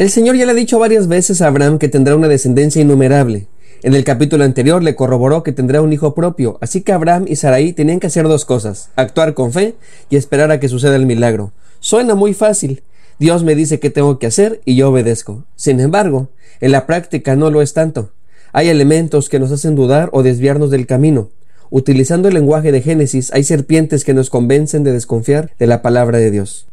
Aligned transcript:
El 0.00 0.08
Señor 0.08 0.34
ya 0.34 0.46
le 0.46 0.52
ha 0.52 0.54
dicho 0.54 0.78
varias 0.78 1.08
veces 1.08 1.42
a 1.42 1.48
Abraham 1.48 1.78
que 1.78 1.90
tendrá 1.90 2.16
una 2.16 2.26
descendencia 2.26 2.80
innumerable. 2.80 3.48
En 3.82 3.92
el 3.92 4.02
capítulo 4.02 4.44
anterior 4.44 4.82
le 4.82 4.96
corroboró 4.96 5.42
que 5.42 5.52
tendrá 5.52 5.82
un 5.82 5.92
hijo 5.92 6.14
propio, 6.14 6.56
así 6.62 6.80
que 6.80 6.92
Abraham 6.92 7.26
y 7.28 7.36
Sarai 7.36 7.74
tenían 7.74 8.00
que 8.00 8.06
hacer 8.06 8.26
dos 8.26 8.46
cosas, 8.46 8.88
actuar 8.96 9.34
con 9.34 9.52
fe 9.52 9.74
y 10.08 10.16
esperar 10.16 10.50
a 10.52 10.58
que 10.58 10.70
suceda 10.70 10.96
el 10.96 11.04
milagro. 11.04 11.52
Suena 11.80 12.14
muy 12.14 12.32
fácil. 12.32 12.82
Dios 13.18 13.44
me 13.44 13.54
dice 13.54 13.78
qué 13.78 13.90
tengo 13.90 14.18
que 14.18 14.26
hacer 14.26 14.62
y 14.64 14.74
yo 14.74 14.88
obedezco. 14.88 15.44
Sin 15.54 15.80
embargo, 15.80 16.30
en 16.62 16.72
la 16.72 16.86
práctica 16.86 17.36
no 17.36 17.50
lo 17.50 17.60
es 17.60 17.74
tanto. 17.74 18.10
Hay 18.54 18.70
elementos 18.70 19.28
que 19.28 19.38
nos 19.38 19.52
hacen 19.52 19.74
dudar 19.74 20.08
o 20.14 20.22
desviarnos 20.22 20.70
del 20.70 20.86
camino. 20.86 21.28
Utilizando 21.68 22.28
el 22.28 22.34
lenguaje 22.34 22.72
de 22.72 22.80
Génesis, 22.80 23.34
hay 23.34 23.44
serpientes 23.44 24.04
que 24.04 24.14
nos 24.14 24.30
convencen 24.30 24.82
de 24.82 24.92
desconfiar 24.92 25.50
de 25.58 25.66
la 25.66 25.82
palabra 25.82 26.16
de 26.16 26.30
Dios. 26.30 26.69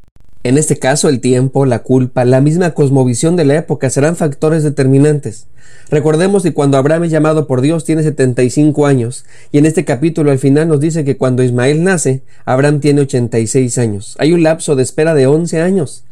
En 0.47 0.57
este 0.57 0.79
caso, 0.79 1.09
el 1.09 1.19
tiempo, 1.19 1.65
la 1.65 1.79
culpa, 1.79 2.23
la 2.23 2.39
misma 2.39 2.73
cosmovisión 2.73 3.35
de 3.35 3.43
la 3.43 3.57
época 3.57 3.89
serán 3.89 4.15
factores 4.15 4.63
determinantes. 4.63 5.47
Recordemos 5.89 6.43
que 6.43 6.53
cuando 6.53 6.77
Abraham 6.77 7.03
es 7.03 7.11
llamado 7.11 7.47
por 7.47 7.59
Dios 7.59 7.83
tiene 7.83 8.01
75 8.01 8.87
años, 8.87 9.25
y 9.51 9.57
en 9.57 9.65
este 9.65 9.83
capítulo 9.83 10.31
al 10.31 10.39
final 10.39 10.69
nos 10.69 10.79
dice 10.79 11.03
que 11.03 11.17
cuando 11.17 11.43
Ismael 11.43 11.83
nace, 11.83 12.21
Abraham 12.45 12.79
tiene 12.79 13.01
86 13.01 13.77
años. 13.77 14.15
Hay 14.19 14.31
un 14.31 14.41
lapso 14.41 14.77
de 14.77 14.83
espera 14.83 15.13
de 15.13 15.27
11 15.27 15.59
años. 15.59 16.05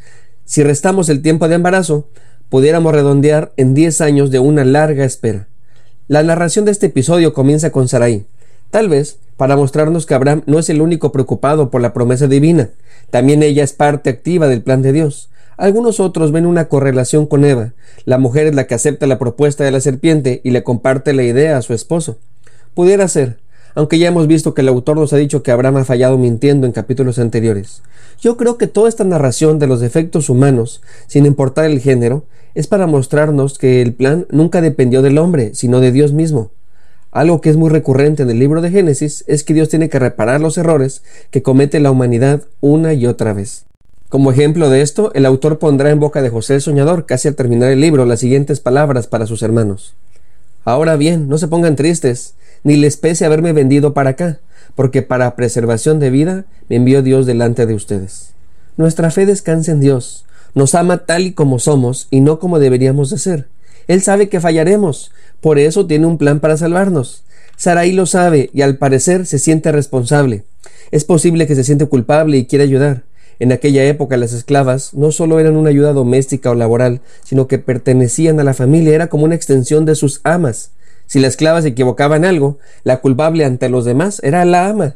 Si 0.44 0.64
restamos 0.64 1.08
el 1.08 1.22
tiempo 1.22 1.48
de 1.48 1.56
embarazo, 1.56 2.10
pudiéramos 2.50 2.94
redondear 2.94 3.54
en 3.56 3.74
10 3.74 4.02
años 4.02 4.32
de 4.32 4.40
una 4.40 4.66
larga 4.66 5.06
espera. 5.06 5.48
La 6.10 6.24
narración 6.24 6.66
de 6.66 6.72
este 6.72 6.88
episodio 6.88 7.34
comienza 7.34 7.72
con 7.72 7.88
Sarai. 7.88 8.26
Tal 8.70 8.90
vez 8.90 9.18
para 9.38 9.56
mostrarnos 9.56 10.06
que 10.06 10.14
Abraham 10.14 10.44
no 10.46 10.60
es 10.60 10.70
el 10.70 10.82
único 10.82 11.12
preocupado 11.12 11.70
por 11.70 11.82
la 11.82 11.94
promesa 11.94 12.28
divina, 12.28 12.70
también 13.10 13.44
ella 13.44 13.64
es 13.64 13.74
parte 13.74 14.10
activa 14.10 14.48
del 14.48 14.62
plan 14.62 14.82
de 14.82 14.94
Dios. 14.94 15.30
Algunos 15.58 16.00
otros 16.00 16.32
ven 16.32 16.46
una 16.46 16.68
correlación 16.68 17.28
con 17.28 17.46
Eva. 17.46 17.74
La 18.04 18.18
mujer 18.18 18.48
es 18.48 18.56
la 18.56 18.68
que 18.68 18.76
acepta 18.76 19.08
la 19.08 19.20
propuesta 19.20 19.64
de 19.64 19.72
la 19.72 19.80
serpiente 19.80 20.42
y 20.44 20.52
le 20.52 20.64
comparte 20.64 21.14
la 21.14 21.24
idea 21.24 21.58
a 21.58 21.62
su 21.62 21.74
esposo. 21.74 22.18
Pudiera 22.74 23.08
ser, 23.08 23.38
aunque 23.74 24.00
ya 24.00 24.08
hemos 24.08 24.28
visto 24.28 24.54
que 24.54 24.62
el 24.62 24.68
autor 24.68 24.98
nos 24.98 25.14
ha 25.14 25.18
dicho 25.18 25.44
que 25.44 25.52
Abraham 25.52 25.78
ha 25.78 25.86
fallado 25.86 26.18
mintiendo 26.18 26.66
en 26.66 26.74
capítulos 26.74 27.20
anteriores. 27.20 27.84
Yo 28.20 28.36
creo 28.38 28.58
que 28.58 28.68
toda 28.68 28.90
esta 28.90 29.04
narración 29.04 29.60
de 29.60 29.68
los 29.68 29.80
defectos 29.80 30.30
humanos, 30.30 30.82
sin 31.08 31.26
importar 31.26 31.66
el 31.66 31.80
género, 31.80 32.26
es 32.54 32.68
para 32.68 32.88
mostrarnos 32.88 33.58
que 33.58 33.82
el 33.82 33.94
plan 33.94 34.26
nunca 34.30 34.62
dependió 34.62 35.02
del 35.02 35.18
hombre, 35.18 35.52
sino 35.56 35.82
de 35.82 35.92
Dios 35.92 36.14
mismo. 36.14 36.52
Algo 37.16 37.40
que 37.40 37.50
es 37.50 37.56
muy 37.56 37.70
recurrente 37.70 38.24
en 38.24 38.30
el 38.30 38.40
libro 38.40 38.62
de 38.62 38.72
Génesis 38.72 39.24
es 39.28 39.46
que 39.46 39.54
Dios 39.54 39.70
tiene 39.70 39.88
que 39.88 40.00
reparar 40.00 40.42
los 40.42 40.58
errores 40.58 41.02
que 41.32 41.42
comete 41.42 41.80
la 41.80 41.90
humanidad 41.90 42.42
una 42.60 42.94
y 42.94 43.08
otra 43.08 43.32
vez. 43.32 43.64
Como 44.10 44.34
ejemplo 44.34 44.70
de 44.70 44.82
esto, 44.82 45.14
el 45.14 45.26
autor 45.26 45.58
pondrá 45.58 45.92
en 45.92 46.02
boca 46.02 46.22
de 46.22 46.30
José 46.30 46.56
el 46.56 46.62
Soñador, 46.62 47.06
casi 47.06 47.30
al 47.30 47.36
terminar 47.36 47.72
el 47.72 47.80
libro, 47.80 48.04
las 48.04 48.20
siguientes 48.20 48.60
palabras 48.60 49.08
para 49.08 49.28
sus 49.28 49.44
hermanos. 49.44 49.96
Ahora 50.66 50.98
bien, 50.98 51.30
no 51.30 51.38
se 51.38 51.48
pongan 51.48 51.78
tristes, 51.78 52.34
ni 52.66 52.76
les 52.76 52.98
pese 52.98 53.24
haberme 53.24 53.54
vendido 53.54 53.94
para 53.94 54.10
acá, 54.10 54.40
porque 54.76 55.02
para 55.02 55.38
preservación 55.38 56.02
de 56.02 56.10
vida 56.10 56.44
me 56.68 56.76
envió 56.76 57.02
Dios 57.02 57.26
delante 57.26 57.66
de 57.66 57.76
ustedes. 57.76 58.32
Nuestra 58.76 59.10
fe 59.10 59.26
descansa 59.26 59.72
en 59.72 59.80
Dios, 59.80 60.26
nos 60.54 60.76
ama 60.76 61.06
tal 61.06 61.22
y 61.28 61.32
como 61.32 61.60
somos 61.60 62.10
y 62.12 62.20
no 62.20 62.40
como 62.40 62.60
deberíamos 62.60 63.10
de 63.10 63.20
ser. 63.20 63.48
Él 63.88 64.02
sabe 64.02 64.30
que 64.30 64.42
fallaremos, 64.42 65.12
por 65.46 65.60
eso 65.60 65.86
tiene 65.86 66.08
un 66.08 66.18
plan 66.18 66.40
para 66.40 66.58
salvarnos. 66.58 67.24
Sarai 67.56 67.92
lo 67.92 68.08
sabe 68.08 68.50
y 68.52 68.64
al 68.64 68.80
parecer 68.80 69.28
se 69.28 69.38
siente 69.38 69.72
responsable. 69.72 70.44
Es 70.90 71.04
posible 71.04 71.46
que 71.46 71.54
se 71.54 71.64
siente 71.64 71.86
culpable 71.86 72.38
y 72.38 72.48
quiera 72.48 72.64
ayudar. 72.64 73.04
En 73.38 73.52
aquella 73.52 73.84
época 73.84 74.18
las 74.18 74.34
esclavas 74.34 74.96
no 74.96 75.12
solo 75.12 75.40
eran 75.40 75.56
una 75.56 75.70
ayuda 75.70 75.94
doméstica 75.94 76.50
o 76.50 76.56
laboral, 76.56 77.02
sino 77.24 77.48
que 77.48 77.60
pertenecían 77.60 78.40
a 78.40 78.44
la 78.44 78.56
familia, 78.56 78.96
era 78.96 79.06
como 79.06 79.26
una 79.26 79.36
extensión 79.36 79.86
de 79.86 79.94
sus 79.94 80.20
amas. 80.24 80.72
Si 81.06 81.20
la 81.20 81.28
esclava 81.28 81.62
se 81.62 81.68
equivocaba 81.68 82.16
en 82.16 82.26
algo, 82.26 82.58
la 82.84 82.98
culpable 83.02 83.46
ante 83.46 83.70
los 83.70 83.86
demás 83.86 84.22
era 84.24 84.44
la 84.46 84.68
ama. 84.68 84.96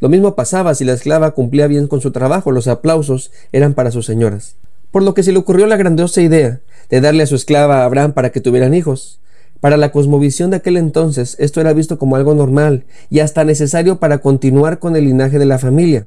Lo 0.00 0.08
mismo 0.08 0.34
pasaba 0.34 0.74
si 0.74 0.84
la 0.84 0.94
esclava 0.94 1.30
cumplía 1.30 1.68
bien 1.68 1.86
con 1.86 2.00
su 2.00 2.10
trabajo, 2.10 2.50
los 2.50 2.66
aplausos 2.66 3.30
eran 3.52 3.74
para 3.74 3.92
sus 3.92 4.04
señoras. 4.04 4.56
Por 4.90 5.04
lo 5.04 5.14
que 5.14 5.22
se 5.22 5.30
le 5.30 5.38
ocurrió 5.38 5.68
la 5.68 5.76
grandiosa 5.76 6.22
idea 6.22 6.58
de 6.90 7.00
darle 7.00 7.22
a 7.22 7.26
su 7.28 7.36
esclava 7.36 7.82
a 7.82 7.84
Abraham 7.84 8.14
para 8.14 8.32
que 8.32 8.40
tuvieran 8.40 8.74
hijos. 8.74 9.20
Para 9.60 9.76
la 9.76 9.90
cosmovisión 9.90 10.50
de 10.50 10.56
aquel 10.56 10.76
entonces 10.76 11.36
esto 11.38 11.60
era 11.60 11.72
visto 11.72 11.98
como 11.98 12.16
algo 12.16 12.34
normal 12.34 12.84
y 13.10 13.20
hasta 13.20 13.44
necesario 13.44 13.98
para 13.98 14.18
continuar 14.18 14.78
con 14.78 14.96
el 14.96 15.04
linaje 15.04 15.38
de 15.38 15.46
la 15.46 15.58
familia. 15.58 16.06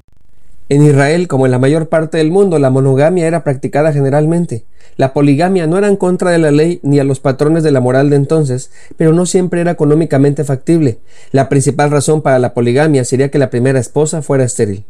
En 0.72 0.84
Israel, 0.84 1.28
como 1.28 1.48
en 1.48 1.52
la 1.52 1.58
mayor 1.58 1.90
parte 1.90 2.20
del 2.20 2.30
mundo, 2.30 2.60
la 2.60 2.70
monogamia 2.70 3.26
era 3.26 3.44
practicada 3.44 3.92
generalmente. 3.92 4.66
La 4.98 5.14
poligamia 5.14 5.66
no 5.66 5.80
era 5.80 5.88
en 5.88 5.96
contra 5.96 6.30
de 6.30 6.38
la 6.38 6.52
ley 6.52 6.80
ni 6.84 7.00
a 7.00 7.04
los 7.04 7.20
patrones 7.20 7.64
de 7.64 7.72
la 7.72 7.80
moral 7.80 8.12
de 8.12 8.18
entonces, 8.18 8.70
pero 8.96 9.12
no 9.12 9.26
siempre 9.26 9.62
era 9.62 9.72
económicamente 9.72 10.44
factible. 10.44 11.00
La 11.31 11.50
principal 11.50 11.90
razón 11.90 12.22
para 12.22 12.38
la 12.38 12.54
poligamia 12.54 13.04
sería 13.04 13.31
que 13.31 13.40
la 13.40 13.50
primera 13.50 13.80
esposa 13.80 14.22
fuera 14.22 14.44
estéril. 14.44 14.86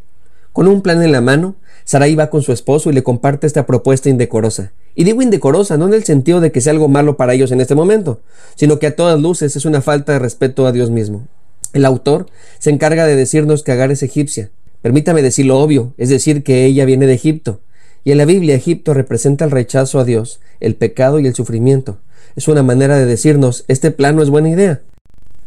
Con 0.53 0.67
un 0.67 0.81
plan 0.81 1.01
en 1.03 1.11
la 1.11 1.21
mano, 1.21 1.55
Sarai 1.85 2.15
va 2.15 2.29
con 2.29 2.41
su 2.41 2.51
esposo 2.51 2.89
y 2.89 2.93
le 2.93 3.03
comparte 3.03 3.47
esta 3.47 3.65
propuesta 3.65 4.09
indecorosa. 4.09 4.73
Y 4.95 5.03
digo 5.03 5.21
indecorosa 5.21 5.77
no 5.77 5.87
en 5.87 5.93
el 5.93 6.03
sentido 6.03 6.41
de 6.41 6.51
que 6.51 6.61
sea 6.61 6.73
algo 6.73 6.87
malo 6.87 7.17
para 7.17 7.33
ellos 7.33 7.51
en 7.51 7.61
este 7.61 7.75
momento, 7.75 8.21
sino 8.55 8.79
que 8.79 8.87
a 8.87 8.95
todas 8.95 9.19
luces 9.19 9.55
es 9.55 9.65
una 9.65 9.81
falta 9.81 10.13
de 10.13 10.19
respeto 10.19 10.67
a 10.67 10.71
Dios 10.71 10.89
mismo. 10.89 11.27
El 11.73 11.85
autor 11.85 12.25
se 12.57 12.71
encarga 12.71 13.05
de 13.05 13.15
decirnos 13.15 13.63
que 13.63 13.71
Agar 13.71 13.91
es 13.91 14.03
egipcia. 14.03 14.51
Permítame 14.81 15.21
decir 15.21 15.45
lo 15.45 15.59
obvio, 15.59 15.93
es 15.97 16.09
decir, 16.09 16.43
que 16.43 16.65
ella 16.65 16.85
viene 16.85 17.05
de 17.05 17.13
Egipto. 17.13 17.61
Y 18.03 18.11
en 18.11 18.17
la 18.17 18.25
Biblia 18.25 18.55
Egipto 18.55 18.93
representa 18.93 19.45
el 19.45 19.51
rechazo 19.51 19.99
a 19.99 20.05
Dios, 20.05 20.39
el 20.59 20.75
pecado 20.75 21.19
y 21.19 21.27
el 21.27 21.35
sufrimiento. 21.35 21.99
Es 22.35 22.47
una 22.47 22.63
manera 22.63 22.97
de 22.97 23.05
decirnos, 23.05 23.65
este 23.67 23.91
plan 23.91 24.15
no 24.15 24.23
es 24.23 24.29
buena 24.29 24.49
idea. 24.49 24.81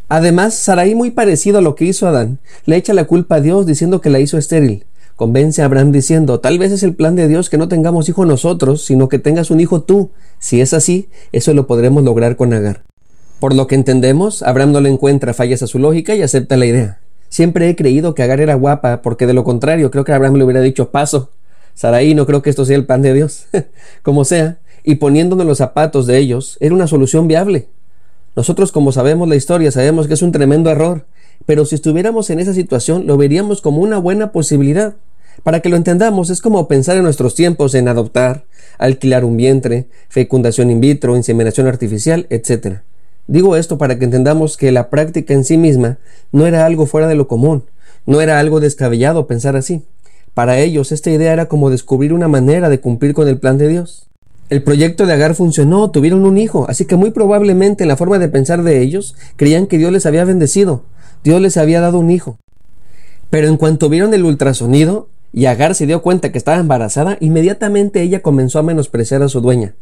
Además, 0.08 0.54
Sarai, 0.54 0.94
muy 0.94 1.10
parecido 1.10 1.58
a 1.58 1.62
lo 1.62 1.74
que 1.74 1.86
hizo 1.86 2.06
Adán, 2.06 2.38
le 2.66 2.76
echa 2.76 2.92
la 2.92 3.04
culpa 3.04 3.36
a 3.36 3.40
Dios 3.40 3.64
diciendo 3.64 4.00
que 4.00 4.10
la 4.10 4.20
hizo 4.20 4.36
estéril. 4.36 4.84
Convence 5.16 5.62
a 5.62 5.66
Abraham 5.66 5.92
diciendo, 5.92 6.40
tal 6.40 6.58
vez 6.58 6.72
es 6.72 6.82
el 6.82 6.94
plan 6.94 7.16
de 7.16 7.28
Dios 7.28 7.50
que 7.50 7.58
no 7.58 7.68
tengamos 7.68 8.08
hijo 8.08 8.24
nosotros, 8.24 8.84
sino 8.84 9.08
que 9.08 9.18
tengas 9.18 9.50
un 9.50 9.60
hijo 9.60 9.82
tú. 9.82 10.10
Si 10.38 10.60
es 10.60 10.74
así, 10.74 11.08
eso 11.32 11.54
lo 11.54 11.66
podremos 11.66 12.02
lograr 12.02 12.36
con 12.36 12.52
Agar. 12.52 12.82
Por 13.38 13.54
lo 13.54 13.66
que 13.66 13.74
entendemos, 13.74 14.42
Abraham 14.42 14.72
no 14.72 14.80
le 14.80 14.88
encuentra 14.88 15.34
fallas 15.34 15.62
a 15.62 15.66
su 15.66 15.78
lógica 15.78 16.14
y 16.14 16.22
acepta 16.22 16.56
la 16.56 16.66
idea. 16.66 17.00
Siempre 17.28 17.68
he 17.68 17.76
creído 17.76 18.14
que 18.14 18.22
Agar 18.22 18.40
era 18.40 18.54
guapa, 18.54 19.02
porque 19.02 19.26
de 19.26 19.34
lo 19.34 19.44
contrario 19.44 19.90
creo 19.90 20.04
que 20.04 20.12
Abraham 20.12 20.36
le 20.36 20.44
hubiera 20.44 20.60
dicho 20.60 20.90
paso. 20.90 21.30
Saraí, 21.74 22.14
no 22.14 22.26
creo 22.26 22.42
que 22.42 22.50
esto 22.50 22.64
sea 22.64 22.76
el 22.76 22.86
plan 22.86 23.02
de 23.02 23.14
Dios. 23.14 23.46
como 24.02 24.24
sea, 24.24 24.58
y 24.84 24.96
poniéndonos 24.96 25.46
los 25.46 25.58
zapatos 25.58 26.06
de 26.06 26.18
ellos, 26.18 26.56
era 26.60 26.74
una 26.74 26.86
solución 26.86 27.28
viable. 27.28 27.68
Nosotros 28.34 28.72
como 28.72 28.92
sabemos 28.92 29.28
la 29.28 29.36
historia, 29.36 29.70
sabemos 29.70 30.08
que 30.08 30.14
es 30.14 30.22
un 30.22 30.32
tremendo 30.32 30.70
error, 30.70 31.06
pero 31.46 31.64
si 31.64 31.74
estuviéramos 31.74 32.30
en 32.30 32.40
esa 32.40 32.54
situación 32.54 33.06
lo 33.06 33.16
veríamos 33.16 33.60
como 33.60 33.82
una 33.82 33.98
buena 33.98 34.32
posibilidad. 34.32 34.94
Para 35.42 35.60
que 35.60 35.68
lo 35.68 35.76
entendamos, 35.76 36.30
es 36.30 36.40
como 36.40 36.68
pensar 36.68 36.96
en 36.96 37.04
nuestros 37.04 37.34
tiempos 37.34 37.74
en 37.74 37.88
adoptar, 37.88 38.44
alquilar 38.78 39.24
un 39.24 39.36
vientre, 39.36 39.88
fecundación 40.08 40.70
in 40.70 40.80
vitro, 40.80 41.16
inseminación 41.16 41.66
artificial, 41.66 42.26
etc. 42.30 42.80
Digo 43.26 43.56
esto 43.56 43.78
para 43.78 43.98
que 43.98 44.04
entendamos 44.04 44.56
que 44.56 44.72
la 44.72 44.90
práctica 44.90 45.32
en 45.32 45.44
sí 45.44 45.56
misma 45.56 45.98
no 46.32 46.46
era 46.46 46.66
algo 46.66 46.86
fuera 46.86 47.06
de 47.06 47.14
lo 47.14 47.28
común, 47.28 47.64
no 48.06 48.20
era 48.20 48.38
algo 48.38 48.60
descabellado 48.60 49.26
pensar 49.26 49.56
así. 49.56 49.82
Para 50.34 50.58
ellos 50.58 50.92
esta 50.92 51.10
idea 51.10 51.32
era 51.32 51.46
como 51.46 51.70
descubrir 51.70 52.12
una 52.12 52.28
manera 52.28 52.68
de 52.68 52.80
cumplir 52.80 53.14
con 53.14 53.28
el 53.28 53.38
plan 53.38 53.58
de 53.58 53.68
Dios. 53.68 54.08
El 54.48 54.62
proyecto 54.62 55.06
de 55.06 55.14
Agar 55.14 55.34
funcionó, 55.34 55.90
tuvieron 55.90 56.26
un 56.26 56.36
hijo, 56.36 56.66
así 56.68 56.84
que 56.84 56.96
muy 56.96 57.10
probablemente 57.10 57.84
en 57.84 57.88
la 57.88 57.96
forma 57.96 58.18
de 58.18 58.28
pensar 58.28 58.62
de 58.62 58.82
ellos 58.82 59.14
creían 59.36 59.66
que 59.66 59.78
Dios 59.78 59.92
les 59.92 60.04
había 60.04 60.24
bendecido, 60.24 60.84
Dios 61.24 61.40
les 61.40 61.56
había 61.56 61.80
dado 61.80 61.98
un 61.98 62.10
hijo. 62.10 62.38
Pero 63.30 63.48
en 63.48 63.56
cuanto 63.56 63.88
vieron 63.88 64.12
el 64.14 64.24
ultrasonido, 64.24 65.08
y 65.32 65.46
Agar 65.46 65.74
se 65.74 65.86
dio 65.86 66.02
cuenta 66.02 66.30
que 66.30 66.38
estaba 66.38 66.58
embarazada, 66.58 67.16
inmediatamente 67.20 68.02
ella 68.02 68.20
comenzó 68.20 68.58
a 68.58 68.62
menospreciar 68.62 69.22
a 69.22 69.28
su 69.28 69.40
dueña. 69.40 69.74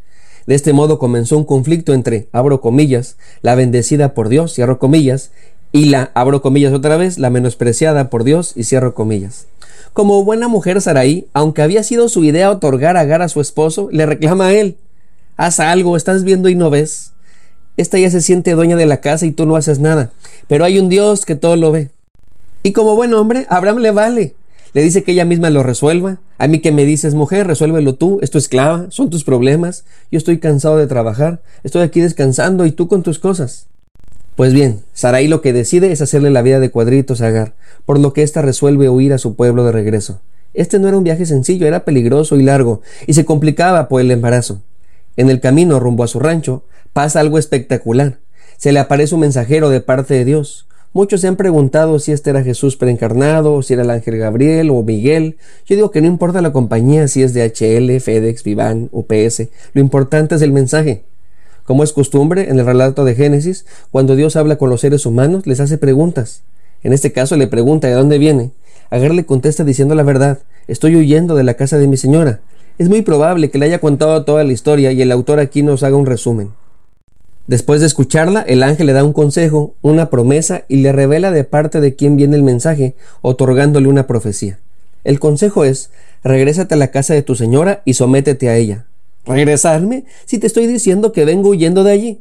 De 0.47 0.55
este 0.55 0.73
modo 0.73 0.99
comenzó 0.99 1.37
un 1.37 1.45
conflicto 1.45 1.93
entre, 1.93 2.29
abro 2.33 2.61
comillas, 2.61 3.17
la 3.43 3.55
bendecida 3.55 4.15
por 4.15 4.29
Dios, 4.29 4.55
cierro 4.55 4.79
comillas, 4.79 5.33
y 5.73 5.87
la, 5.87 6.11
abro 6.15 6.43
comillas 6.43 6.73
otra 6.73 6.97
vez, 6.97 7.19
la 7.19 7.31
menospreciada 7.31 8.11
por 8.11 8.25
Dios 8.25 8.53
y 8.57 8.65
cierro 8.65 8.95
comillas. 8.95 9.47
Como 9.93 10.25
buena 10.25 10.49
mujer 10.49 10.81
Saraí, 10.81 11.27
aunque 11.33 11.63
había 11.63 11.83
sido 11.83 12.09
su 12.09 12.25
idea 12.25 12.51
otorgar 12.51 12.97
a 12.97 13.01
Agar 13.01 13.23
a 13.23 13.29
su 13.29 13.41
esposo, 13.41 13.89
le 13.91 14.07
reclama 14.07 14.47
a 14.47 14.53
él. 14.53 14.77
Haz 15.37 15.59
algo, 15.59 15.97
estás 15.97 16.23
viendo 16.23 16.49
y 16.49 16.55
no 16.55 16.71
ves. 16.71 17.13
Esta 17.76 17.99
ya 17.99 18.11
se 18.11 18.20
siente 18.20 18.52
dueña 18.52 18.76
de 18.76 18.87
la 18.87 19.00
casa 19.00 19.26
y 19.26 19.31
tú 19.31 19.46
no 19.46 19.56
haces 19.56 19.78
nada. 19.78 20.11
Pero 20.49 20.64
hay 20.64 20.78
un 20.78 20.88
Dios 20.88 21.25
que 21.25 21.34
todo 21.34 21.56
lo 21.56 21.72
ve. 21.72 21.90
Y 22.62 22.72
como 22.72 22.96
buen 22.96 23.14
hombre, 23.14 23.46
Abraham 23.49 23.78
le 23.78 23.90
vale. 23.90 24.34
Le 24.72 24.82
dice 24.82 25.02
que 25.02 25.12
ella 25.12 25.25
misma 25.25 25.50
lo 25.50 25.62
resuelva. 25.62 26.19
A 26.38 26.46
mí 26.46 26.61
que 26.61 26.72
me 26.72 26.84
dices, 26.84 27.14
mujer, 27.14 27.46
resuélvelo 27.46 27.94
tú, 27.94 28.19
es 28.22 28.31
tu 28.31 28.38
esclava, 28.38 28.87
son 28.90 29.11
tus 29.11 29.25
problemas. 29.25 29.84
Yo 30.11 30.19
estoy 30.19 30.38
cansado 30.38 30.76
de 30.76 30.87
trabajar, 30.87 31.43
estoy 31.64 31.82
aquí 31.82 32.00
descansando 32.00 32.67
y 32.67 32.72
tú 32.72 32.87
con 32.87 33.02
tus 33.02 33.19
cosas. 33.19 33.67
Pues 34.37 34.52
bien, 34.52 34.81
Sarai 34.94 35.28
lo 35.28 35.43
que 35.43 35.52
decide 35.52 35.93
es 35.93 36.00
hacerle 36.00 36.31
la 36.31 36.43
vida 36.43 36.61
de 36.61 36.70
cuadritos 36.70 37.20
a 37.20 37.26
Agar, 37.26 37.55
por 37.84 37.99
lo 37.99 38.12
que 38.12 38.22
ésta 38.22 38.43
resuelve 38.43 38.88
huir 38.88 39.12
a 39.12 39.19
su 39.19 39.34
pueblo 39.34 39.64
de 39.64 39.72
regreso. 39.72 40.20
Este 40.55 40.78
no 40.78 40.88
era 40.88 40.96
un 40.96 41.05
viaje 41.05 41.26
sencillo, 41.26 41.67
era 41.67 41.84
peligroso 41.84 42.37
y 42.37 42.43
largo, 42.43 42.81
y 43.06 43.12
se 43.12 43.25
complicaba 43.25 43.88
por 43.88 44.00
el 44.00 44.11
embarazo. 44.11 44.62
En 45.17 45.28
el 45.28 45.40
camino 45.40 45.78
rumbo 45.78 46.05
a 46.05 46.08
su 46.08 46.20
rancho 46.20 46.62
pasa 46.93 47.21
algo 47.21 47.39
espectacular. 47.39 48.19
Se 48.57 48.73
le 48.73 48.81
aparece 48.81 49.15
un 49.15 49.23
mensajero 49.23 49.71
de 49.71 49.81
parte 49.81 50.15
de 50.15 50.25
Dios. 50.25 50.67
Muchos 50.93 51.21
se 51.21 51.29
han 51.29 51.37
preguntado 51.37 52.01
si 52.01 52.11
este 52.11 52.31
era 52.31 52.43
Jesús 52.43 52.77
preencarnado, 52.77 53.63
si 53.63 53.75
era 53.75 53.85
el 53.85 53.91
ángel 53.91 54.19
Gabriel 54.19 54.71
o 54.71 54.83
Miguel. 54.83 55.37
Yo 55.67 55.77
digo 55.77 55.91
que 55.93 56.01
no 56.01 56.09
importa 56.09 56.43
la 56.43 56.53
compañía, 56.53 57.07
si 57.07 57.23
es 57.23 57.33
de 57.33 57.45
HL, 57.45 58.01
FedEx, 58.01 58.43
Vivan, 58.43 58.89
UPS, 58.91 59.49
lo 59.73 59.81
importante 59.81 60.35
es 60.35 60.43
el 60.43 60.53
mensaje. 60.53 61.05
Como 61.65 61.85
es 61.85 61.93
costumbre 61.93 62.51
en 62.51 62.59
el 62.59 62.67
relato 62.67 63.05
de 63.05 63.15
Génesis, 63.15 63.67
cuando 63.93 64.17
Dios 64.17 64.35
habla 64.35 64.59
con 64.59 64.69
los 64.69 64.81
seres 64.81 65.07
humanos, 65.07 65.47
les 65.47 65.61
hace 65.61 65.79
preguntas. 65.79 66.43
En 66.83 66.93
este 66.93 67.13
caso 67.13 67.37
le 67.37 67.47
pregunta 67.47 67.87
de 67.87 67.95
dónde 67.95 68.19
viene. 68.19 68.51
Agar 68.91 69.15
le 69.15 69.25
contesta 69.25 69.63
diciendo 69.63 69.95
la 69.95 70.03
verdad, 70.03 70.41
estoy 70.67 70.97
huyendo 70.97 71.37
de 71.37 71.45
la 71.45 71.55
casa 71.55 71.79
de 71.79 71.87
mi 71.87 71.97
señora. 71.97 72.41
Es 72.79 72.89
muy 72.89 73.03
probable 73.03 73.51
que 73.51 73.59
le 73.59 73.67
haya 73.67 73.79
contado 73.79 74.25
toda 74.25 74.43
la 74.43 74.53
historia 74.53 74.91
y 74.91 75.01
el 75.03 75.13
autor 75.13 75.39
aquí 75.39 75.63
nos 75.63 75.85
haga 75.85 75.97
un 75.97 76.07
resumen. 76.07 76.51
Después 77.50 77.81
de 77.81 77.88
escucharla, 77.88 78.43
el 78.43 78.62
ángel 78.62 78.87
le 78.87 78.93
da 78.93 79.02
un 79.02 79.12
consejo, 79.12 79.75
una 79.82 80.08
promesa 80.08 80.62
y 80.69 80.76
le 80.76 80.93
revela 80.93 81.32
de 81.32 81.43
parte 81.43 81.81
de 81.81 81.97
quién 81.97 82.14
viene 82.14 82.37
el 82.37 82.44
mensaje, 82.44 82.94
otorgándole 83.23 83.88
una 83.88 84.06
profecía. 84.06 84.61
El 85.02 85.19
consejo 85.19 85.64
es, 85.64 85.91
regrésate 86.23 86.75
a 86.75 86.76
la 86.79 86.93
casa 86.93 87.12
de 87.12 87.23
tu 87.23 87.35
señora 87.35 87.82
y 87.85 87.94
sométete 87.94 88.49
a 88.50 88.56
ella. 88.56 88.87
¿Regresarme? 89.26 90.05
Si 90.26 90.38
te 90.38 90.47
estoy 90.47 90.69
diciendo 90.69 91.11
que 91.11 91.25
vengo 91.25 91.49
huyendo 91.49 91.82
de 91.82 91.91
allí. 91.91 92.20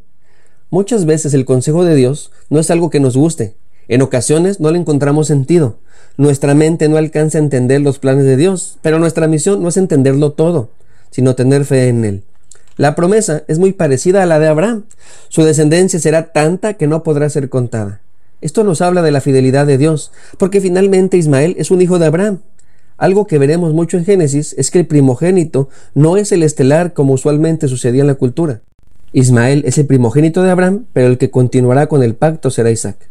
Muchas 0.72 1.06
veces 1.06 1.36
el 1.36 1.46
consejo 1.46 1.86
de 1.86 1.94
Dios 1.94 2.32
no 2.50 2.60
es 2.60 2.72
algo 2.72 2.90
que 2.90 3.00
nos 3.00 3.16
guste. 3.16 3.56
En 3.88 4.02
ocasiones 4.02 4.60
no 4.60 4.72
le 4.72 4.80
encontramos 4.80 5.28
sentido. 5.28 5.78
Nuestra 6.18 6.56
mente 6.56 6.90
no 6.90 6.98
alcanza 6.98 7.38
a 7.38 7.42
entender 7.42 7.82
los 7.82 8.00
planes 8.00 8.26
de 8.26 8.36
Dios, 8.36 8.80
pero 8.82 8.98
nuestra 8.98 9.28
misión 9.28 9.62
no 9.62 9.70
es 9.70 9.78
entenderlo 9.78 10.32
todo, 10.32 10.72
sino 11.12 11.36
tener 11.36 11.66
fe 11.66 11.90
en 11.90 12.04
Él. 12.04 12.24
La 12.80 12.96
promesa 12.96 13.44
es 13.50 13.60
muy 13.60 13.74
parecida 13.74 14.24
a 14.24 14.26
la 14.26 14.40
de 14.40 14.48
Abraham. 14.48 14.86
Su 15.28 15.44
descendencia 15.44 16.00
será 16.00 16.32
tanta 16.32 16.76
que 16.76 16.88
no 16.88 17.04
podrá 17.04 17.30
ser 17.30 17.50
contada. 17.50 18.00
Esto 18.40 18.64
nos 18.64 18.80
habla 18.80 19.02
de 19.02 19.12
la 19.12 19.20
fidelidad 19.20 19.68
de 19.68 19.78
Dios, 19.78 20.14
porque 20.38 20.62
finalmente 20.62 21.18
Ismael 21.18 21.56
es 21.58 21.72
un 21.72 21.82
hijo 21.82 22.00
de 22.00 22.06
Abraham. 22.06 22.40
Algo 22.96 23.28
que 23.28 23.38
veremos 23.38 23.74
mucho 23.74 23.98
en 23.98 24.06
Génesis 24.06 24.56
es 24.58 24.72
que 24.72 24.80
el 24.80 24.88
primogénito 24.88 25.68
no 25.94 26.16
es 26.16 26.32
el 26.32 26.42
estelar 26.42 26.94
como 26.94 27.16
usualmente 27.16 27.68
sucedía 27.68 28.00
en 28.00 28.08
la 28.08 28.16
cultura. 28.16 28.62
Ismael 29.12 29.64
es 29.66 29.78
el 29.78 29.86
primogénito 29.86 30.42
de 30.42 30.52
Abraham, 30.52 30.86
pero 30.94 31.08
el 31.08 31.18
que 31.18 31.32
continuará 31.32 31.88
con 31.88 32.02
el 32.02 32.16
pacto 32.16 32.50
será 32.50 32.72
Isaac. 32.72 33.10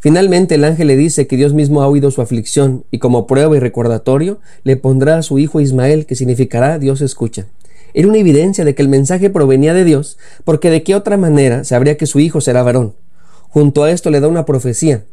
Finalmente 0.00 0.56
el 0.56 0.64
ángel 0.64 0.88
le 0.88 0.96
dice 0.96 1.26
que 1.26 1.38
Dios 1.38 1.54
mismo 1.54 1.80
ha 1.80 1.88
oído 1.88 2.10
su 2.10 2.20
aflicción 2.20 2.84
y 2.90 2.98
como 2.98 3.26
prueba 3.26 3.56
y 3.56 3.58
recordatorio 3.58 4.38
le 4.64 4.76
pondrá 4.76 5.16
a 5.16 5.22
su 5.22 5.38
hijo 5.38 5.62
Ismael, 5.62 6.04
que 6.04 6.14
significará 6.14 6.78
Dios 6.78 7.00
escucha. 7.00 7.46
Era 7.94 8.08
una 8.08 8.18
evidencia 8.18 8.64
de 8.64 8.74
que 8.74 8.82
el 8.82 8.88
mensaje 8.88 9.30
provenía 9.30 9.74
de 9.74 9.84
Dios, 9.84 10.18
porque 10.44 10.70
de 10.70 10.82
qué 10.82 10.94
otra 10.94 11.16
manera 11.16 11.64
sabría 11.64 11.96
que 11.96 12.06
su 12.06 12.20
hijo 12.20 12.40
será 12.40 12.62
varón. 12.62 12.94
Junto 13.48 13.84
a 13.84 13.90
esto 13.90 14.10
le 14.10 14.20
da 14.20 14.28
una 14.28 14.44
profecía. 14.44 15.04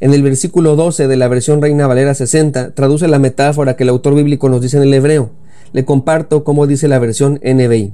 En 0.00 0.14
el 0.14 0.22
versículo 0.22 0.76
12 0.76 1.08
de 1.08 1.16
la 1.16 1.28
versión 1.28 1.60
Reina 1.60 1.86
Valera 1.86 2.14
60 2.14 2.74
traduce 2.74 3.06
la 3.06 3.18
metáfora 3.18 3.76
que 3.76 3.82
el 3.82 3.90
autor 3.90 4.14
bíblico 4.14 4.48
nos 4.48 4.62
dice 4.62 4.78
en 4.78 4.84
el 4.84 4.94
hebreo. 4.94 5.30
Le 5.72 5.84
comparto 5.84 6.42
cómo 6.42 6.66
dice 6.66 6.88
la 6.88 6.98
versión 6.98 7.38
NBI. 7.44 7.92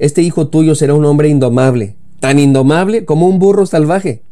Este 0.00 0.22
hijo 0.22 0.48
tuyo 0.48 0.74
será 0.74 0.94
un 0.94 1.04
hombre 1.04 1.28
indomable, 1.28 1.94
tan 2.18 2.40
indomable 2.40 3.04
como 3.04 3.28
un 3.28 3.38
burro 3.38 3.64
salvaje. 3.64 4.22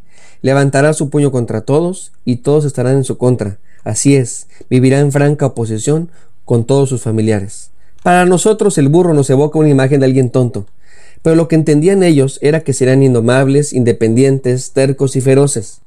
Levantará 0.43 0.93
su 0.93 1.09
puño 1.09 1.31
contra 1.31 1.61
todos 1.61 2.13
y 2.25 2.37
todos 2.37 2.65
estarán 2.65 2.97
en 2.97 3.05
su 3.05 3.17
contra. 3.17 3.59
Así 3.85 4.17
es, 4.17 4.49
vivirá 4.69 4.99
en 4.99 5.13
franca 5.13 5.47
oposición 5.47 6.11
con 6.45 6.65
todos 6.65 6.89
sus 6.89 7.03
familiares. 7.03 7.71
Para 8.05 8.27
nosotros 8.27 8.77
el 8.77 8.91
burro 8.91 9.15
nos 9.15 9.31
evoca 9.31 9.59
una 9.59 9.71
imagen 9.71 9.99
de 9.99 10.05
alguien 10.05 10.29
tonto, 10.29 10.67
pero 11.23 11.37
lo 11.37 11.49
que 11.49 11.55
entendían 11.55 12.03
ellos 12.03 12.39
era 12.43 12.61
que 12.61 12.75
serían 12.75 13.03
indomables, 13.03 13.73
independientes, 13.73 14.73
tercos 14.73 15.17
y 15.17 15.23
feroces. 15.23 15.81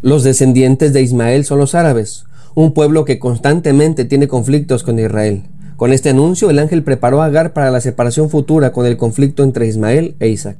Los 0.00 0.22
descendientes 0.22 0.92
de 0.92 1.02
Ismael 1.02 1.44
son 1.44 1.58
los 1.58 1.74
árabes, 1.74 2.26
un 2.54 2.74
pueblo 2.74 3.04
que 3.04 3.18
constantemente 3.18 4.04
tiene 4.04 4.28
conflictos 4.28 4.84
con 4.84 5.00
Israel. 5.00 5.46
Con 5.76 5.92
este 5.92 6.10
anuncio, 6.10 6.48
el 6.48 6.60
ángel 6.60 6.84
preparó 6.84 7.22
a 7.22 7.24
Agar 7.24 7.52
para 7.54 7.72
la 7.72 7.80
separación 7.80 8.30
futura 8.30 8.70
con 8.70 8.86
el 8.86 8.96
conflicto 8.96 9.42
entre 9.42 9.66
Ismael 9.66 10.14
e 10.20 10.28
Isaac. 10.28 10.58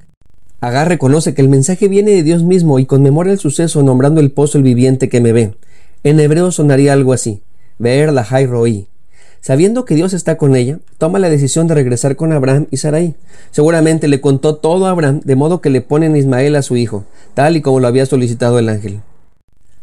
Agar 0.61 0.89
reconoce 0.89 1.33
que 1.33 1.43
el 1.43 1.49
mensaje 1.49 1.87
viene 1.87 2.11
de 2.11 2.25
Dios 2.25 2.43
mismo 2.43 2.81
y 2.81 2.87
conmemora 2.87 3.31
el 3.31 3.39
suceso 3.39 3.85
nombrando 3.85 4.21
el 4.21 4.33
pozo 4.33 4.59
el 4.59 4.65
viviente 4.65 5.09
que 5.09 5.21
me 5.21 5.33
ve. 5.33 5.55
En 6.03 6.19
hebreo 6.19 6.51
sonaría 6.51 6.93
algo 6.93 7.13
así: 7.13 7.41
Ver 7.79 8.13
la 8.13 8.25
Roí, 8.25 8.89
Sabiendo 9.49 9.87
que 9.87 9.95
Dios 9.95 10.13
está 10.13 10.37
con 10.37 10.57
ella, 10.57 10.79
toma 10.99 11.19
la 11.19 11.31
decisión 11.31 11.69
de 11.69 11.75
regresar 11.75 12.17
con 12.17 12.35
Abraham 12.35 12.67
y 12.71 12.77
Sarai. 12.77 13.15
Seguramente 13.51 14.07
le 14.07 14.21
contó 14.21 14.57
todo 14.57 14.85
a 14.85 14.91
Abraham, 14.91 15.23
de 15.25 15.37
modo 15.37 15.63
que 15.63 15.71
le 15.71 15.81
ponen 15.81 16.17
Ismael 16.17 16.55
a 16.55 16.61
su 16.61 16.77
hijo, 16.77 17.07
tal 17.33 17.57
y 17.57 17.63
como 17.63 17.81
lo 17.81 17.89
había 17.89 18.05
solicitado 18.05 18.59
el 18.59 18.69
ángel. 18.69 19.01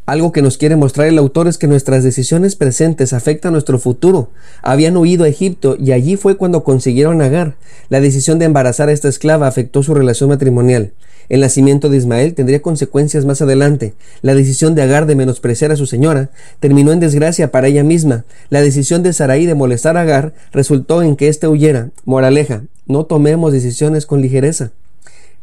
Algo 0.06 0.31
que 0.31 0.44
nos 0.44 0.60
quiere 0.60 0.75
mostrar 0.75 1.07
el 1.07 1.18
autor 1.18 1.48
es 1.48 1.57
que 1.57 1.68
nuestras 1.68 2.04
decisiones 2.04 2.56
presentes 2.56 3.12
afectan 3.12 3.54
nuestro 3.54 3.80
futuro. 3.80 4.30
Habían 4.62 4.96
huido 4.98 5.24
a 5.24 5.28
Egipto 5.28 5.78
y 5.80 5.94
allí 5.94 6.16
fue 6.16 6.38
cuando 6.38 6.63
consiguieron 6.63 7.24
Agar. 7.24 7.56
La 7.90 8.00
decisión 8.00 8.38
de 8.38 8.46
embarazar 8.46 8.88
a 8.88 8.92
esta 8.92 9.10
esclava 9.10 9.48
afectó 9.48 9.81
su 9.81 9.96
relación 9.96 10.30
matrimonial. 10.30 10.92
El 11.28 11.42
nacimiento 11.42 11.90
de 11.90 11.98
Ismael 11.98 12.36
tendría 12.36 12.62
consecuencias 12.62 13.25
más 13.25 13.41
adelante. 13.41 13.96
La 14.22 14.36
decisión 14.36 14.75
de 14.75 14.84
Agar 14.84 15.08
de 15.08 15.15
menospreciar 15.15 15.72
a 15.72 15.75
su 15.75 15.88
señora 15.88 16.29
terminó 16.60 16.91
en 16.91 17.00
desgracia 17.00 17.50
para 17.50 17.65
ella 17.65 17.84
misma. 17.84 18.25
La 18.51 18.62
decisión 18.62 19.01
de 19.01 19.12
Sarai 19.12 19.48
de 19.48 19.56
molestar 19.56 19.98
a 19.98 20.01
Agar 20.01 20.36
resultó 20.51 21.01
en 21.01 21.15
que 21.15 21.29
éste 21.29 21.48
huyera. 21.48 21.89
Moraleja, 22.03 22.62
no 22.86 23.08
tomemos 23.08 23.51
decisiones 23.51 24.06
con 24.06 24.22
ligereza. 24.22 24.70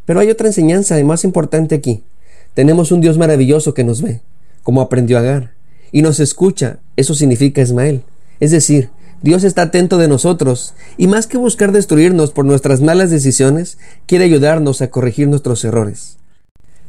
Pero 0.05 0.21
hay 0.21 0.31
otra 0.31 0.47
enseñanza 0.47 1.03
más 1.03 1.25
importante 1.25 1.75
aquí. 1.75 2.05
Tenemos 2.55 2.93
un 2.93 3.01
Dios 3.01 3.19
maravilloso 3.19 3.75
que 3.75 3.83
nos 3.83 4.03
ve 4.03 4.21
como 4.63 4.81
aprendió 4.81 5.19
Agar, 5.19 5.53
y 5.91 6.03
nos 6.03 6.21
escucha, 6.21 6.79
eso 6.97 7.15
significa 7.15 7.61
Ismael. 7.61 8.03
Es 8.41 8.51
decir, 8.51 8.91
Dios 9.23 9.45
está 9.45 9.63
atento 9.63 9.99
de 9.99 10.09
nosotros, 10.09 10.75
y 10.97 11.07
más 11.07 11.27
que 11.27 11.39
buscar 11.39 11.71
destruirnos 11.71 12.33
por 12.33 12.45
nuestras 12.45 12.81
malas 12.81 13.11
decisiones, 13.11 13.79
quiere 14.07 14.25
ayudarnos 14.25 14.83
a 14.83 14.91
corregir 14.91 15.29
nuestros 15.29 15.65
errores. 15.65 16.19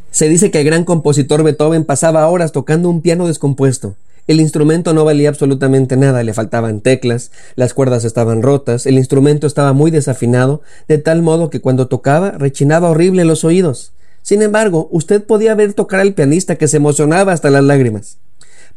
Se 0.09 0.29
dice 0.29 0.51
que 0.51 0.59
el 0.59 0.65
gran 0.65 0.83
compositor 0.83 1.43
Beethoven 1.43 1.85
pasaba 1.85 2.27
horas 2.27 2.51
tocando 2.51 2.89
un 2.89 3.01
piano 3.01 3.27
descompuesto. 3.27 3.95
El 4.25 4.39
instrumento 4.39 4.93
no 4.93 5.05
valía 5.05 5.29
absolutamente 5.29 5.97
nada, 5.97 6.23
le 6.23 6.33
faltaban 6.33 6.81
teclas, 6.81 7.31
las 7.55 7.73
cuerdas 7.73 8.05
estaban 8.05 8.41
rotas, 8.41 8.85
el 8.85 8.97
instrumento 8.97 9.47
estaba 9.47 9.73
muy 9.73 9.91
desafinado, 9.91 10.61
de 10.87 10.97
tal 10.97 11.21
modo 11.21 11.49
que 11.49 11.61
cuando 11.61 11.87
tocaba 11.87 12.31
rechinaba 12.31 12.89
horrible 12.89 13.25
los 13.25 13.43
oídos. 13.43 13.92
Sin 14.23 14.41
embargo, 14.41 14.87
usted 14.91 15.23
podía 15.23 15.53
ver 15.53 15.73
tocar 15.73 15.99
al 15.99 16.13
pianista 16.13 16.55
que 16.55 16.67
se 16.67 16.77
emocionaba 16.77 17.33
hasta 17.33 17.51
las 17.51 17.63
lágrimas. 17.63 18.17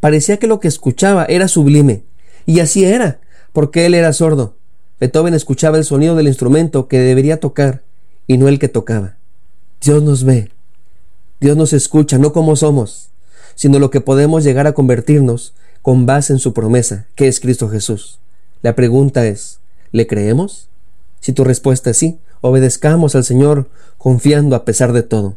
Parecía 0.01 0.37
que 0.39 0.49
lo 0.49 0.61
que 0.61 0.69
escuchaba 0.69 1.25
era 1.25 1.49
sublime. 1.49 2.03
Y 2.45 2.61
así 2.61 2.85
era, 2.85 3.21
porque 3.53 3.87
él 3.87 3.95
era 3.95 4.13
sordo. 4.13 4.57
Beethoven 5.01 5.35
escuchaba 5.35 5.79
el 5.79 5.85
sonido 5.85 6.17
del 6.17 6.27
instrumento 6.27 6.89
que 6.89 6.99
debería 6.99 7.41
tocar 7.41 7.83
y 8.27 8.39
no 8.39 8.49
el 8.49 8.59
que 8.59 8.69
tocaba. 8.69 9.17
Dios 9.81 10.03
nos 10.03 10.25
ve. 10.25 10.51
Dios 11.41 11.57
nos 11.57 11.73
escucha, 11.73 12.19
no 12.19 12.33
como 12.33 12.57
somos, 12.57 13.11
sino 13.55 13.79
lo 13.79 13.91
que 13.91 14.01
podemos 14.01 14.43
llegar 14.43 14.67
a 14.67 14.73
convertirnos 14.73 15.55
con 15.83 16.07
base 16.07 16.33
en 16.33 16.39
su 16.39 16.53
promesa, 16.53 17.07
que 17.15 17.29
es 17.29 17.41
Cristo 17.41 17.69
Jesús. 17.69 18.19
La 18.63 18.75
pregunta 18.75 19.27
es, 19.27 19.61
¿le 19.93 20.07
creemos? 20.07 20.69
Si 21.21 21.33
tu 21.33 21.45
respuesta 21.45 21.91
es 21.91 21.99
sí, 21.99 22.19
obedezcamos 22.41 23.15
al 23.15 23.25
Señor 23.25 23.69
confiando 23.99 24.57
a 24.57 24.65
pesar 24.65 24.93
de 24.93 25.03
todo. 25.03 25.37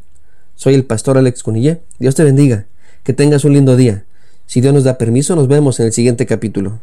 Soy 0.56 0.75
el 0.75 0.86
pastor 0.86 1.18
Alex 1.18 1.44
Cunillé. 1.44 1.82
Dios 2.00 2.15
te 2.15 2.24
bendiga. 2.24 2.65
Que 3.03 3.13
tengas 3.13 3.46
un 3.46 3.53
lindo 3.53 3.75
día. 3.75 4.06
Si 4.46 4.62
Dios 4.62 4.74
nos 4.74 4.84
da 4.84 4.98
permiso, 4.98 5.36
nos 5.36 5.48
vemos 5.48 5.79
en 5.79 5.86
el 5.86 5.94
siguiente 5.94 6.25
capítulo. 6.25 6.79